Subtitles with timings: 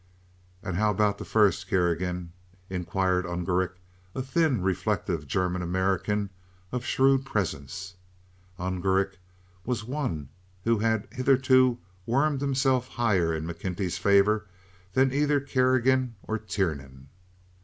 [0.63, 2.31] "And how about the first, Kerrigan?"
[2.71, 3.75] inquired Ungerich,
[4.15, 6.31] a thin, reflective German American
[6.71, 7.97] of shrewd presence.
[8.57, 9.19] Ungerich
[9.63, 10.29] was one
[10.63, 11.77] who had hitherto
[12.07, 14.47] wormed himself higher in McKenty's favor
[14.93, 17.09] than either Kerrigan or Tiernan.